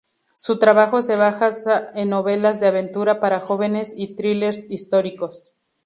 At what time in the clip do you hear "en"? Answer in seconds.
1.93-2.09